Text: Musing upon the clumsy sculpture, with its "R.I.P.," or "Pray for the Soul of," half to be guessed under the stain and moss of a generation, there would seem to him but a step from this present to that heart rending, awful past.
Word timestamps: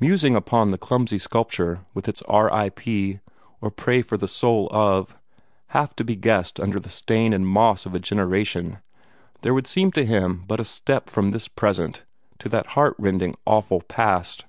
Musing 0.00 0.34
upon 0.34 0.70
the 0.70 0.78
clumsy 0.78 1.18
sculpture, 1.18 1.84
with 1.92 2.08
its 2.08 2.22
"R.I.P.," 2.22 3.20
or 3.60 3.70
"Pray 3.70 4.00
for 4.00 4.16
the 4.16 4.26
Soul 4.26 4.68
of," 4.70 5.18
half 5.66 5.94
to 5.96 6.02
be 6.02 6.16
guessed 6.16 6.58
under 6.58 6.80
the 6.80 6.88
stain 6.88 7.34
and 7.34 7.46
moss 7.46 7.84
of 7.84 7.94
a 7.94 7.98
generation, 7.98 8.78
there 9.42 9.52
would 9.52 9.66
seem 9.66 9.92
to 9.92 10.06
him 10.06 10.44
but 10.48 10.60
a 10.60 10.64
step 10.64 11.10
from 11.10 11.30
this 11.30 11.46
present 11.46 12.04
to 12.38 12.48
that 12.48 12.68
heart 12.68 12.96
rending, 12.98 13.36
awful 13.46 13.82
past. 13.82 14.46